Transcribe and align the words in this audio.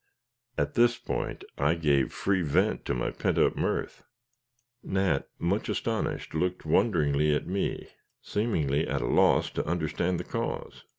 At 0.57 0.73
this 0.73 0.97
point 0.97 1.43
I 1.59 1.75
gave 1.75 2.11
free 2.11 2.41
vent 2.41 2.85
to 2.85 2.95
my 2.95 3.11
pent 3.11 3.37
up 3.37 3.55
mirth. 3.55 4.03
Nat, 4.81 5.27
much 5.37 5.69
astonished, 5.69 6.33
looked 6.33 6.65
wonderingly 6.65 7.35
at 7.35 7.45
me, 7.45 7.87
seemingly 8.19 8.87
at 8.87 9.01
a 9.03 9.07
loss 9.07 9.51
to 9.51 9.67
understand 9.67 10.19
the 10.19 10.23
cause. 10.23 10.85